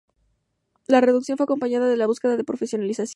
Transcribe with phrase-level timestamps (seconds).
[0.87, 3.09] La reducción fue acompañada de la búsqueda de una profesionalización.